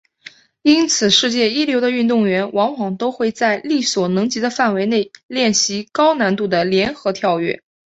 [0.63, 7.61] 因此世界一流的运动员往往都会在力所能及的范围内练习高难度的联合跳跃。